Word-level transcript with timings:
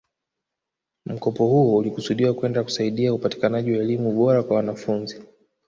Mkopo 1.05 1.45
huo 1.47 1.77
ulikusudiwa 1.77 2.33
kwenda 2.33 2.63
kusaidia 2.63 3.13
upatikanaji 3.13 3.71
wa 3.71 3.77
elimu 3.83 4.11
bora 4.11 4.43
kwa 4.43 4.55
wanafunzi 4.55 5.21